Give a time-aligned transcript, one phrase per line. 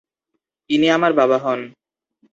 [0.69, 1.59] ইনি আমার বাবা হন।